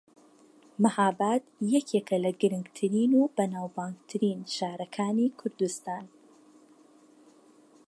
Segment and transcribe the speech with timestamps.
[0.83, 1.43] مەھاباد
[1.73, 6.05] یەکێکە لە گرنگترین و بەناوبانگترین شارەکانی کوردستان